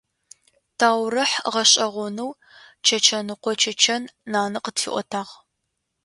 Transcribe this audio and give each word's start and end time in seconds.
Таурыхь 0.77 1.37
гъэшӏэгъонэу 1.53 2.31
«Чэчэныкъо 2.85 3.51
Чэчэн» 3.61 4.03
нанэ 4.31 4.59
къытфиӏотагъ. 4.63 5.31